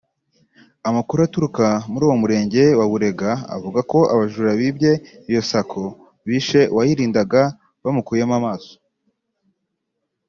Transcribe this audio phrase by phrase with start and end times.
[0.89, 4.91] Amakuru aturuka muri uwo murenge wa Burega avuga ko abajura bibye
[5.29, 5.83] iyo Sacco
[6.27, 7.41] bishe uwayirindaga
[7.83, 8.73] bamukuyemo amaso